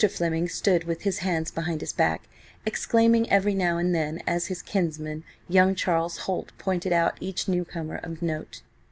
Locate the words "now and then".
3.53-4.19